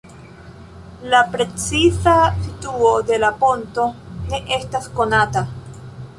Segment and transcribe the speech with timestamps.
[1.11, 2.15] La preciza
[2.47, 3.87] situo de la ponto
[4.33, 5.47] ne estas konata.